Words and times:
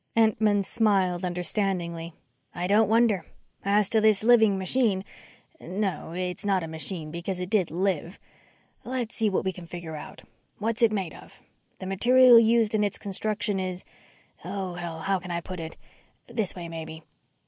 Entman 0.17 0.65
smiled 0.65 1.23
understandingly. 1.23 2.15
"I 2.55 2.65
don't 2.65 2.89
wonder. 2.89 3.23
As 3.63 3.87
to 3.89 4.01
this 4.01 4.23
living 4.23 4.57
machine 4.57 5.05
no... 5.59 6.13
it's 6.13 6.43
not 6.43 6.63
a 6.63 6.67
machine 6.67 7.11
because 7.11 7.39
it 7.39 7.51
did 7.51 7.69
live. 7.69 8.17
Let's 8.83 9.13
see 9.13 9.29
what 9.29 9.43
we 9.45 9.51
can 9.51 9.67
figure 9.67 9.95
out. 9.95 10.23
What's 10.57 10.81
it 10.81 10.91
made 10.91 11.13
of? 11.13 11.39
The 11.77 11.85
material 11.85 12.39
used 12.39 12.73
in 12.73 12.83
its 12.83 12.97
construction 12.97 13.59
is 13.59 13.83
oh, 14.43 14.73
hell 14.73 15.01
how 15.01 15.19
can 15.19 15.29
I 15.29 15.39
put 15.39 15.59
it? 15.59 15.77
This 16.27 16.55
way, 16.55 16.67
maybe. 16.67 17.03